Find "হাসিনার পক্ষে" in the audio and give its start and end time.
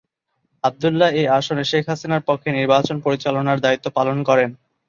1.89-2.49